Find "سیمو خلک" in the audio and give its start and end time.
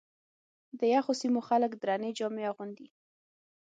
1.21-1.71